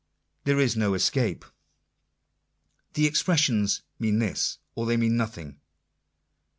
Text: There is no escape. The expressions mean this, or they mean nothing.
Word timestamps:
There 0.45 0.59
is 0.59 0.75
no 0.75 0.95
escape. 0.95 1.45
The 2.93 3.05
expressions 3.05 3.83
mean 3.99 4.17
this, 4.17 4.57
or 4.73 4.87
they 4.87 4.97
mean 4.97 5.15
nothing. 5.15 5.59